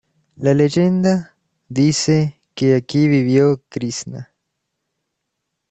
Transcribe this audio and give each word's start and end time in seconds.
La 0.37 0.55
leyenda 0.55 1.35
dice 1.69 2.41
que 2.55 2.73
aquí 2.75 3.07
vivió 3.07 3.61
Krisná. 3.69 4.33